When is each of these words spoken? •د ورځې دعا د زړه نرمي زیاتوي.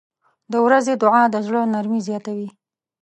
•د 0.51 0.53
ورځې 0.65 0.93
دعا 1.03 1.23
د 1.33 1.35
زړه 1.47 1.61
نرمي 1.73 1.99
زیاتوي. 2.07 2.49